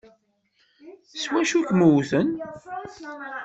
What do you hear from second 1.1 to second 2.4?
S wacu i kem-wwten?